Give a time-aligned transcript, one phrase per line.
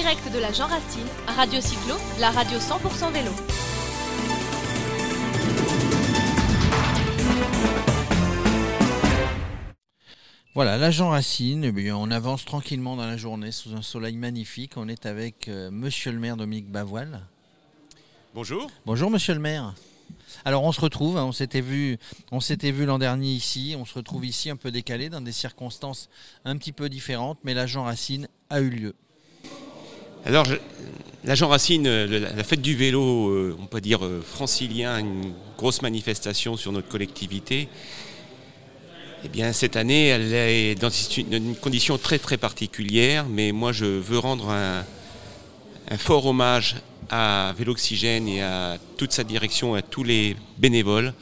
[0.00, 3.32] direct de la Jean Racine, Radio Cyclo, la radio 100% vélo.
[10.54, 14.74] Voilà, l'agent Racine, eh bien, on avance tranquillement dans la journée sous un soleil magnifique.
[14.76, 17.26] On est avec euh, monsieur le maire Dominique Bavoil.
[18.34, 18.70] Bonjour.
[18.86, 19.74] Bonjour monsieur le maire.
[20.44, 21.98] Alors on se retrouve, hein, on s'était vu,
[22.30, 25.32] on s'était vu l'an dernier ici, on se retrouve ici un peu décalé dans des
[25.32, 26.08] circonstances
[26.44, 28.94] un petit peu différentes, mais l'agent Racine a eu lieu.
[30.24, 30.46] Alors,
[31.24, 35.80] l'agent Racine, euh, la fête du vélo, euh, on peut dire euh, francilien, une grosse
[35.80, 37.68] manifestation sur notre collectivité.
[39.24, 43.84] Eh bien, cette année, elle est dans une condition très très particulière, mais moi je
[43.84, 44.84] veux rendre un,
[45.90, 46.76] un fort hommage
[47.10, 51.14] à Véloxygène et à toute sa direction, à tous les bénévoles,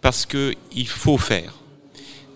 [0.00, 1.54] parce qu'il faut faire.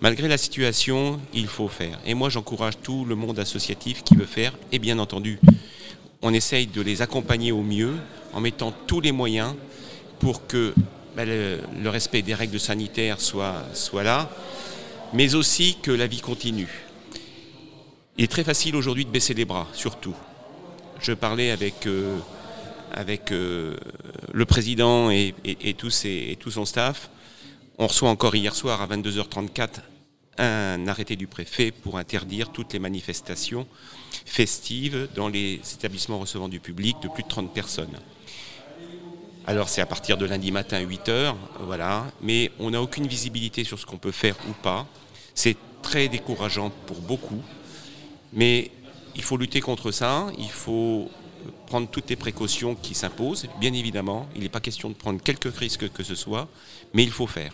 [0.01, 1.99] Malgré la situation, il faut faire.
[2.05, 4.53] Et moi, j'encourage tout le monde associatif qui veut faire.
[4.71, 5.41] Et bien entendu,
[6.23, 7.95] on essaye de les accompagner au mieux
[8.33, 9.55] en mettant tous les moyens
[10.19, 10.75] pour que
[11.17, 13.65] ben, le, respect des règles sanitaires soit,
[14.03, 14.29] là,
[15.13, 16.69] mais aussi que la vie continue.
[18.19, 20.15] Il est très facile aujourd'hui de baisser les bras, surtout.
[21.01, 22.17] Je parlais avec, euh,
[23.33, 23.77] euh,
[24.33, 27.11] le président et, et- et ses- et tout son staff.
[27.79, 29.83] On reçoit encore hier soir à 22h34
[30.39, 33.67] un arrêté du préfet pour interdire toutes les manifestations
[34.25, 37.99] festives dans les établissements recevant du public de plus de 30 personnes.
[39.47, 43.79] Alors c'est à partir de lundi matin 8h, voilà, mais on n'a aucune visibilité sur
[43.79, 44.87] ce qu'on peut faire ou pas.
[45.35, 47.41] C'est très décourageant pour beaucoup,
[48.33, 48.73] mais
[49.15, 51.09] il faut lutter contre ça, il faut
[51.67, 54.29] prendre toutes les précautions qui s'imposent, bien évidemment.
[54.35, 56.49] Il n'est pas question de prendre quelque risque que ce soit,
[56.93, 57.53] mais il faut faire.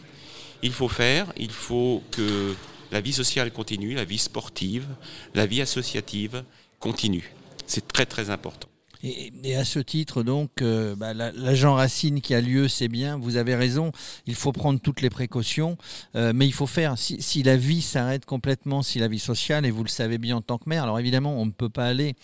[0.62, 2.54] Il faut faire, il faut que
[2.92, 4.86] la vie sociale continue, la vie sportive,
[5.34, 6.44] la vie associative
[6.78, 7.34] continue.
[7.66, 8.68] C'est très très important.
[9.02, 12.88] Et, et à ce titre, donc, euh, bah, la- l'agent Racine qui a lieu, c'est
[12.88, 13.90] bien, vous avez raison,
[14.26, 15.76] il faut prendre toutes les précautions,
[16.14, 19.66] euh, mais il faut faire, si, si la vie s'arrête complètement, si la vie sociale,
[19.66, 21.86] et vous le savez bien en tant que maire, alors évidemment, on ne peut pas
[21.86, 22.14] aller,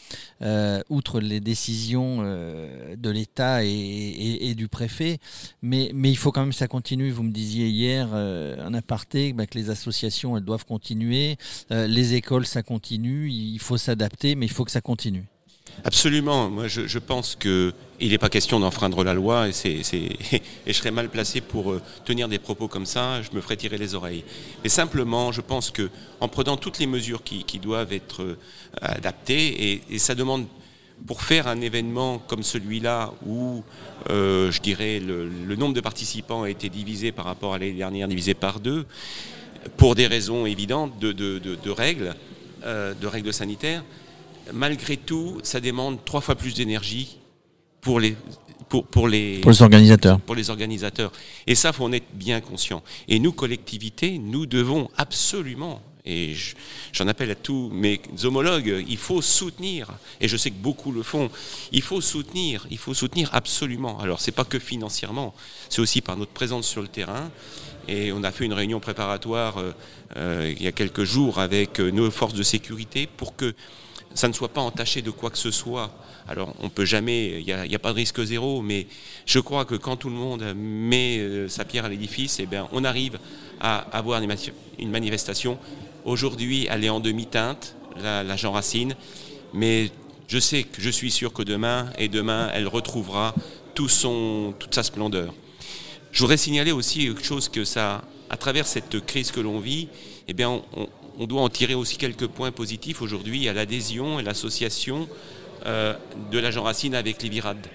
[0.42, 5.18] euh, outre les décisions euh, de l'État et, et- et du préfet,
[5.62, 7.10] mais, mais il faut quand même que ça continue.
[7.10, 11.36] Vous me disiez hier, euh, en aparté, bah, que les associations, elles doivent continuer,
[11.72, 15.24] euh, les écoles, ça continue, il faut s'adapter, mais il faut que ça continue.
[15.84, 16.50] Absolument.
[16.50, 19.82] Moi, je, pense que il n'est pas question d'enfreindre la loi et,
[20.66, 23.22] je serais mal placé pour euh, tenir des propos comme ça.
[23.22, 24.24] Je me ferais tirer les oreilles.
[24.62, 25.88] Mais simplement, je pense que
[26.20, 28.36] en prenant toutes les mesures qui, doivent être euh,
[28.80, 30.46] adaptées, et, ça demande
[31.06, 33.62] pour faire un événement comme celui-là où,
[34.10, 38.08] euh, je dirais, le, nombre de participants a été divisé par rapport à l'année dernière,
[38.08, 38.84] divisé par deux,
[39.76, 42.16] pour des raisons évidentes de, règles,
[42.64, 43.84] de règles sanitaires
[44.52, 47.18] malgré tout, ça demande trois fois plus d'énergie
[47.80, 48.16] pour les,
[48.68, 50.20] pour, pour les, Pour les organisateurs.
[50.20, 51.12] pour les organisateurs.
[51.46, 52.82] Et ça, faut en être bien conscient.
[53.08, 56.54] Et nous, collectivités, nous devons absolument, et je-
[56.92, 59.88] j'en appelle à tous mes homologues, il faut soutenir,
[60.20, 61.30] et je sais que beaucoup le font,
[61.72, 63.98] il faut soutenir, il faut soutenir absolument.
[64.00, 65.34] Alors, c'est pas que financièrement,
[65.68, 67.30] c'est aussi par notre présence sur le terrain.
[67.90, 69.72] Et on a fait une réunion préparatoire euh,
[70.18, 73.54] euh, il y a quelques jours avec euh, nos forces de sécurité pour que
[74.14, 75.90] ça ne soit pas entaché de quoi que ce soit.
[76.26, 78.86] Alors, on peut jamais, il n'y a, pas de risque zéro, mais
[79.24, 82.68] je crois que quand tout le monde met euh, sa pierre à l'édifice, eh bien,
[82.72, 83.18] on arrive
[83.60, 85.58] à avoir une mani- une manifestation.
[86.04, 88.94] Aujourd'hui, elle est en demi-teinte, la, la Jean Racine,
[89.54, 89.90] mais
[90.26, 93.34] je sais je suis sûr que demain, et demain, elle retrouvera
[93.74, 93.90] toute
[94.70, 95.32] sa splendeur.
[96.12, 99.88] Je voudrais signaler aussi quelque chose que ça, à travers cette crise que l'on vit,
[100.26, 100.88] eh bien, on,
[101.18, 105.08] on- doit en tirer aussi quelques points positifs aujourd'hui à l'adhésion et l'association
[105.66, 105.94] euh,
[106.30, 107.66] de l'agent Racine avec les virades.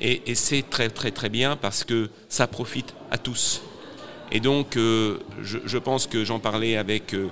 [0.00, 3.60] Et, et c'est très très très bien parce que ça profite à tous.
[4.32, 7.28] Et donc, euh, je, pense que j'en parlais avec euh,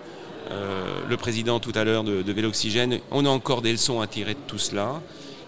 [1.08, 4.34] le président tout à l'heure de, de Véloxygène, on a encore des leçons à tirer
[4.34, 5.00] de tout cela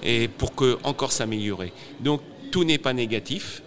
[0.03, 1.73] et pour que encore s'améliorer.
[2.01, 3.63] Donc, tout n'est pas négatif.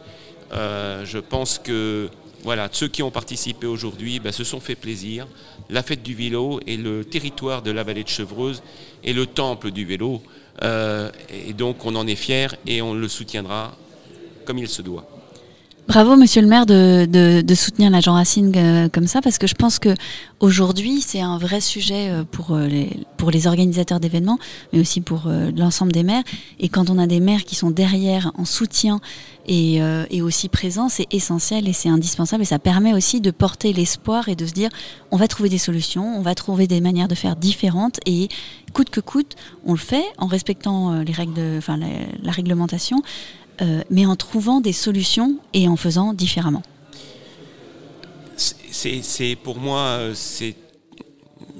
[0.51, 2.09] Je pense que
[2.43, 5.27] voilà, ceux qui ont participé aujourd'hui ben, se sont fait plaisir.
[5.69, 8.61] La fête du vélo et le territoire de la vallée de Chevreuse
[9.03, 10.21] est le temple du vélo.
[10.61, 13.75] Euh, et donc on en est fiers et on le soutiendra
[14.45, 15.07] comme il se doit.
[15.85, 19.47] Bravo, Monsieur le maire, de, de, de soutenir l'agent Racine euh, comme ça, parce que
[19.47, 19.93] je pense que
[20.39, 24.39] aujourd'hui, c'est un vrai sujet euh, pour euh, les, pour les organisateurs d'événements,
[24.71, 26.23] mais aussi pour l'ensemble des maires.
[26.59, 29.01] Et quand on a des maires qui sont derrière, en soutien
[29.45, 32.43] et, et aussi présents, c'est essentiel et c'est indispensable.
[32.43, 34.69] Et ça permet aussi de porter l'espoir et de se dire,
[35.11, 38.27] on va trouver des solutions, on va trouver des manières de faire différentes et
[38.73, 41.87] coûte que coûte, on le fait en respectant les règles, de, enfin la,
[42.21, 43.01] la réglementation.
[43.61, 46.63] Euh, mais en trouvant des solutions et en faisant différemment.
[48.35, 50.55] C'est pour moi, euh, c'est,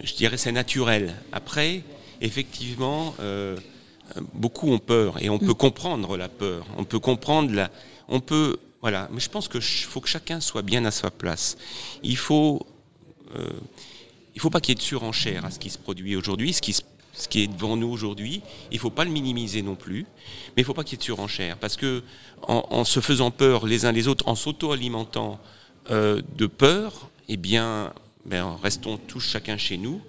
[0.04, 1.13] je dirais, c'est naturel.
[1.31, 1.84] Après,
[2.19, 3.56] effectivement, euh,
[4.34, 5.56] beaucoup ont peur et on peut mm.
[5.56, 6.66] comprendre la peur.
[6.78, 7.69] On peut comprendre la,
[8.07, 9.07] on peut, voilà.
[9.13, 11.57] Mais je pense que faut que chacun soit bien à sa place.
[12.01, 12.66] Il faut,
[14.34, 16.62] il faut pas qu'il y ait de surenchère à ce qui se produit aujourd'hui, ce
[16.62, 16.81] qui se
[17.13, 18.42] ce qui est devant nous aujourd'hui.
[18.71, 20.06] Il ne faut pas le minimiser non plus,
[20.56, 22.04] mais il ne faut pas qu'il y ait de surenchère, parce que
[22.42, 25.39] en, se faisant peur les uns les autres, en s'auto-alimentant
[25.92, 27.94] euh, de peur, eh bien,
[28.25, 30.01] ben, restons tous chacun chez nous,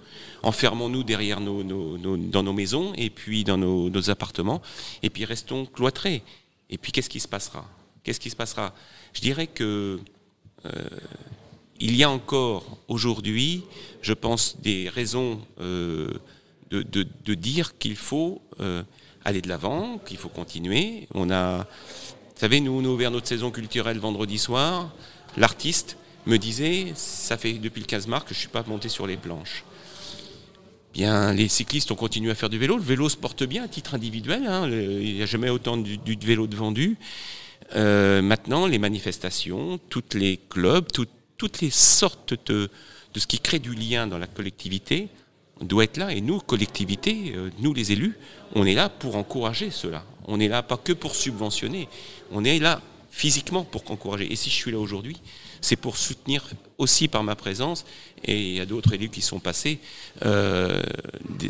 [0.43, 4.61] enfermons-nous derrière nos, dans nos maisons et puis dans nos, appartements,
[5.03, 6.23] et puis restons cloîtrés.
[6.69, 7.65] Et puis qu'est-ce qui se passera?
[8.03, 8.73] Qu'est-ce qui se passera?
[9.13, 9.99] Je dirais que
[10.65, 10.89] euh,
[11.79, 13.63] il y a encore aujourd'hui,
[14.01, 16.13] je pense, des raisons euh,
[16.71, 18.83] de, dire qu'il faut euh,
[19.23, 21.07] aller de l'avant, qu'il faut continuer.
[21.13, 24.93] On a, vous savez, nous, on a ouvert notre saison culturelle vendredi soir.
[25.37, 28.89] L'artiste me disait, ça fait depuis le 15 mars que je ne suis pas monté
[28.89, 29.63] sur les planches.
[30.93, 32.77] Bien, les cyclistes ont continué à faire du vélo.
[32.77, 34.45] Le vélo se porte bien à titre individuel.
[34.47, 34.69] Hein.
[34.69, 36.97] il n'y a jamais autant du, vélo de vendu.
[37.75, 40.87] Euh, maintenant, les manifestations, tous les clubs,
[41.37, 42.69] toutes les sortes de,
[43.13, 45.09] de ce qui crée du lien dans la collectivité
[45.61, 46.11] doit être là.
[46.13, 48.17] Et nous, collectivités, euh, nous les élus,
[48.53, 50.03] on est là pour encourager cela.
[50.27, 51.87] On est là pas que pour subventionner,
[52.31, 54.31] on est là physiquement pour encourager.
[54.31, 55.17] Et si je suis là aujourd'hui,
[55.61, 56.43] c'est pour soutenir
[56.77, 57.85] aussi par ma présence,
[58.23, 59.79] et il y a d'autres élus qui sont passés,
[60.25, 60.83] euh,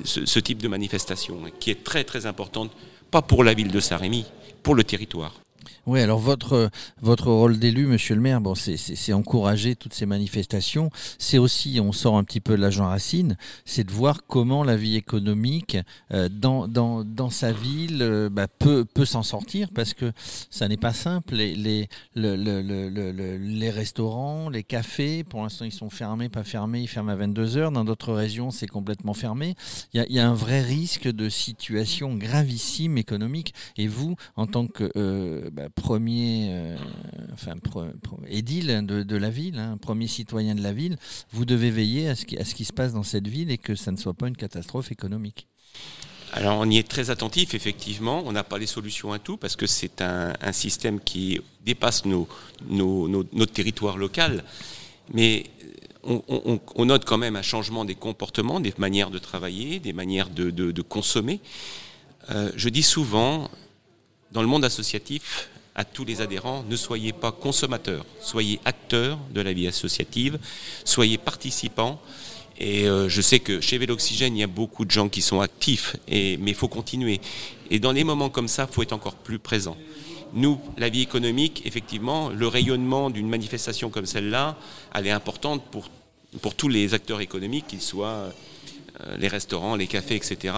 [0.03, 2.71] ce, ce, type de manifestation, qui est très très importante,
[3.09, 4.25] pas pour la ville de Saint-Rémy,
[4.61, 5.33] pour le territoire.
[5.85, 6.69] Oui, alors votre,
[7.01, 10.89] votre rôle d'élu, monsieur le maire, bon, c'est encourager toutes ces manifestations.
[11.19, 14.75] C'est aussi, on sort un petit peu de l'agent Racine, c'est de voir comment la
[14.75, 15.77] vie économique
[16.11, 20.11] euh, dans, dans, dans, sa ville euh, bah, peut, peut s'en sortir parce que
[20.49, 21.35] ça n'est pas simple.
[21.35, 26.81] Les, les, le, le, les restaurants, les cafés, pour l'instant, ils sont fermés, pas fermés,
[26.81, 27.71] ils ferment à 22 heures.
[27.71, 29.55] Dans d'autres régions, c'est complètement fermé.
[29.93, 33.53] Il y, a, y, a, un vrai risque de situation gravissime économique.
[33.77, 36.75] Et vous, en tant que euh, bah, premier euh,
[37.33, 37.53] enfin,
[38.27, 40.97] édile de, la ville, hein, premier citoyen de la ville,
[41.31, 43.97] vous devez veiller à ce, qui, se passe dans cette ville et que ça ne
[43.97, 45.47] soit pas une catastrophe économique.
[46.33, 48.21] Alors on y est très attentif, effectivement.
[48.25, 52.27] On n'a pas les solutions à tout parce que c'est un, système qui dépasse nos,
[52.69, 54.43] notre territoire local.
[55.13, 55.45] Mais
[56.03, 60.81] on, note quand même un changement des comportements, des manières de travailler, des manières de,
[60.81, 61.39] consommer.
[62.31, 63.49] Euh, je dis souvent,
[64.35, 69.39] dans le monde associatif, à tous les adhérents, ne soyez pas consommateurs, soyez acteurs de
[69.39, 70.37] la vie associative,
[70.83, 72.01] soyez participants.
[72.57, 75.39] Et euh, je sais que chez Véloxygène, il y a beaucoup de gens qui sont
[75.39, 77.21] actifs, mais il faut continuer.
[77.71, 79.77] Et dans les moments comme ça, il faut être encore plus présent.
[80.33, 84.57] Nous, la vie économique, effectivement, le rayonnement d'une manifestation comme celle-là,
[84.93, 85.89] elle est importante pour,
[86.41, 88.33] pour tous les acteurs économiques, qu'ils soient
[89.01, 90.53] euh, les restaurants, les cafés, etc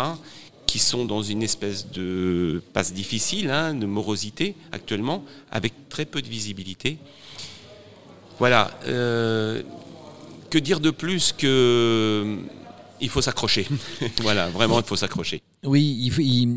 [0.67, 6.21] qui sont dans une espèce de passe difficile, hein, de morosité actuellement, avec très peu
[6.21, 6.97] de visibilité.
[8.37, 8.71] Voilà.
[8.85, 9.63] Euh,
[10.49, 12.37] que dire de plus que euh,
[13.01, 13.67] il faut s'accrocher.
[14.21, 15.41] voilà, vraiment, il faut s'accrocher.
[15.63, 16.11] Oui,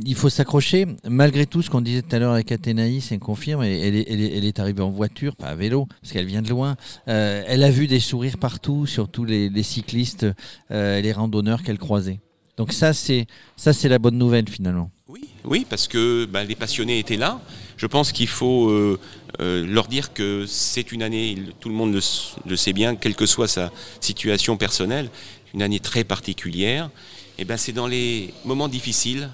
[0.05, 0.87] il faut, s'accrocher.
[1.09, 4.45] Malgré tout, ce qu'on disait tout à l'heure avec Athénaïs, elle confirme, elle, est, elle,
[4.45, 6.77] est, arrivée en voiture, pas à vélo, parce qu'elle vient de loin.
[7.09, 10.27] Euh, elle a vu des sourires partout, surtout les, les cyclistes,
[10.71, 12.21] les randonneurs qu'elle croisait.
[12.61, 13.27] Donc ça, c'est
[13.57, 14.91] ça, c'est la bonne nouvelle finalement.
[15.09, 17.41] Oui, oui, parce que bah, les passionnés étaient là.
[17.79, 19.01] Je pense qu'il faut euh,
[19.41, 23.25] euh, leur dire que c'est une année, tout le monde le, sait bien, quelle que
[23.25, 25.09] soit sa situation personnelle,
[25.55, 26.91] une année très particulière.
[27.39, 29.31] Et ben c'est dans les moments difficiles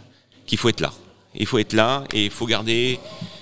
[0.46, 0.92] qu'il faut être là.
[1.34, 3.00] Il faut être là et il faut garder,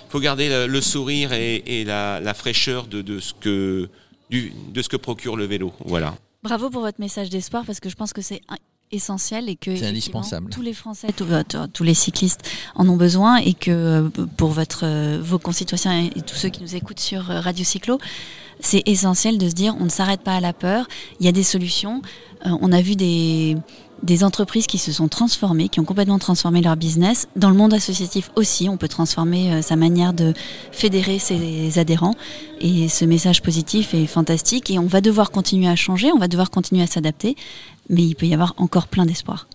[0.09, 3.87] faut garder le, sourire et, la, fraîcheur de, de, ce que,
[4.31, 5.73] du, de ce que procure le vélo.
[5.85, 6.15] Voilà.
[6.41, 8.41] Bravo pour votre message d'espoir parce que je pense que c'est
[8.91, 10.49] essentiel et que indispensable.
[10.49, 12.41] tous les Français, euh, tous, les cyclistes
[12.75, 16.61] en ont besoin et que euh, pour votre, euh, vos concitoyens et tous ceux qui
[16.61, 17.99] nous écoutent sur Radio Cyclo,
[18.59, 20.87] c'est essentiel de se dire on ne s'arrête pas à la peur,
[21.19, 22.01] il y a des solutions.
[22.45, 23.57] on a vu des,
[24.03, 27.27] des entreprises qui se sont transformées, qui ont complètement transformé leur business.
[27.35, 30.33] Dans le monde associatif aussi, on peut transformer euh, sa manière de
[30.71, 32.15] fédérer ses adhérents.
[32.59, 34.69] Et ce message positif est fantastique.
[34.69, 37.35] Et on va devoir continuer à changer, on va devoir continuer à s'adapter.
[37.89, 39.47] Mais il peut y avoir encore plein d'espoir.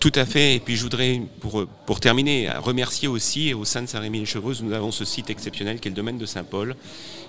[0.00, 0.56] Tout à fait.
[0.56, 4.90] Et puis je voudrais, pour, pour terminer, remercier aussi au sein de Saint-Rémy-les-Chevreuse, nous avons
[4.90, 6.76] ce site exceptionnel qui est le domaine de Saint-Paul,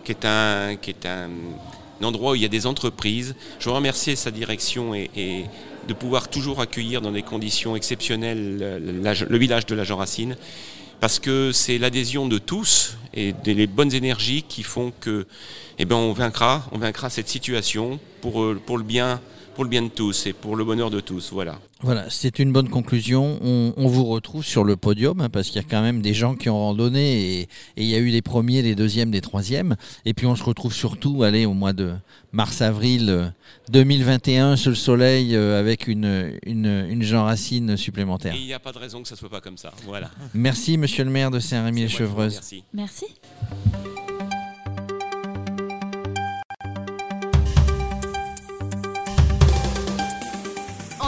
[0.03, 1.29] qui est un, qui est un
[2.01, 3.35] un endroit où il y a des entreprises.
[3.59, 5.45] Je veux remercier sa direction et,
[5.87, 10.35] de pouvoir toujours accueillir dans des conditions exceptionnelles le village de la Jean Racine,
[10.99, 15.25] parce que c'est l'adhésion de tous et des bonnes énergies qui font que,
[15.79, 19.21] eh ben, on vaincra, on vaincra cette situation pour, pour le bien
[19.57, 21.31] pour le bien de tous et pour le bonheur de tous.
[21.33, 21.59] Voilà.
[21.81, 23.39] Voilà, c'est une bonne conclusion.
[23.41, 26.35] On, vous retrouve sur le podium hein, parce qu'il y a quand même des gens
[26.35, 29.75] qui ont randonné et, il y a eu les premiers, les deuxièmes, les troisièmes.
[30.05, 31.95] Et puis on se retrouve surtout allez, au mois de
[32.33, 33.33] mars-avril
[33.71, 38.35] 2021 euh, sous le soleil euh, avec une, une, Jean Racine supplémentaire.
[38.35, 39.73] il n'y a pas de raison que ça ne soit pas comme ça.
[39.87, 40.11] Voilà.
[40.35, 42.35] Merci, monsieur le maire de Saint-Rémy-les-Chevreuses.
[42.35, 42.63] Merci.
[42.75, 43.05] Merci.